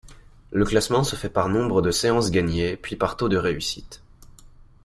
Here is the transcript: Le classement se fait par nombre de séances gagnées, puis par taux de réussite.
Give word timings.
Le 0.49 0.65
classement 0.65 1.03
se 1.03 1.15
fait 1.15 1.29
par 1.29 1.47
nombre 1.47 1.83
de 1.83 1.91
séances 1.91 2.31
gagnées, 2.31 2.75
puis 2.75 2.95
par 2.95 3.17
taux 3.17 3.29
de 3.29 3.37
réussite. 3.37 4.01